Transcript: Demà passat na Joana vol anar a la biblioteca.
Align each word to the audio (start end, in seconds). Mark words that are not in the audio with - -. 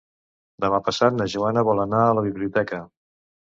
Demà 0.65 0.79
passat 0.87 1.19
na 1.21 1.29
Joana 1.35 1.67
vol 1.69 1.85
anar 1.87 2.03
a 2.09 2.19
la 2.21 2.27
biblioteca. 2.33 2.85